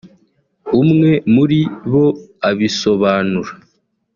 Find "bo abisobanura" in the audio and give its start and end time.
1.91-3.51